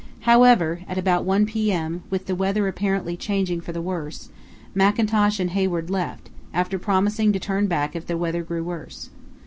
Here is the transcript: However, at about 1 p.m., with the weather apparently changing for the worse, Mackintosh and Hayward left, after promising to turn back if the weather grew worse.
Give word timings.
However, 0.21 0.81
at 0.87 0.97
about 0.97 1.25
1 1.25 1.45
p.m., 1.45 2.01
with 2.09 2.25
the 2.25 2.33
weather 2.33 2.67
apparently 2.67 3.15
changing 3.15 3.61
for 3.61 3.71
the 3.71 3.83
worse, 3.83 4.29
Mackintosh 4.73 5.39
and 5.39 5.51
Hayward 5.51 5.91
left, 5.91 6.31
after 6.55 6.79
promising 6.79 7.31
to 7.33 7.39
turn 7.39 7.67
back 7.67 7.95
if 7.95 8.07
the 8.07 8.17
weather 8.17 8.41
grew 8.41 8.63
worse. 8.63 9.11